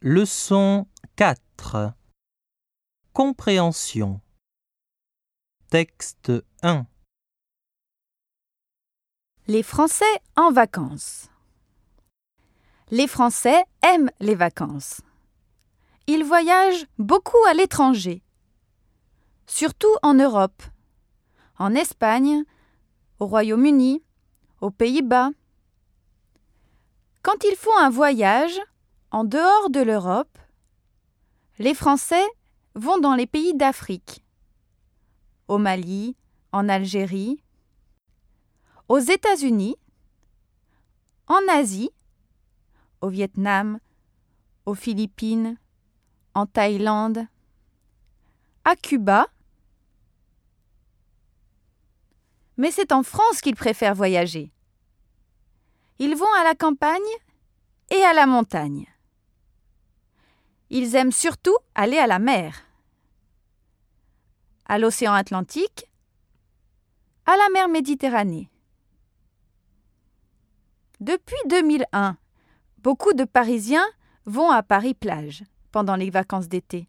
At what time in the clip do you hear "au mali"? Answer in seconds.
35.48-36.16